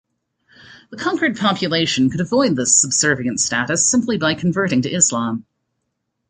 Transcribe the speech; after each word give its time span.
The 0.89 0.97
conquered 0.97 1.37
population 1.37 2.09
could 2.09 2.21
avoid 2.21 2.55
this 2.55 2.75
subservient 2.75 3.39
status 3.39 3.87
simply 3.87 4.17
by 4.17 4.33
converting 4.33 4.81
to 4.81 4.89
Islam. 4.89 5.45